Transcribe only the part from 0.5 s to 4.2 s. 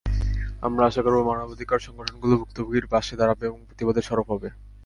আমরা আশা করব, মানবাধিকার সংগঠনগুলো ভুক্তভোগীর পাশে দাঁড়াবে এবং প্রতিবাদে